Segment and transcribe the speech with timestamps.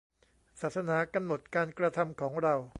[0.61, 2.55] ศาสนากำหนดการกระทำของเรา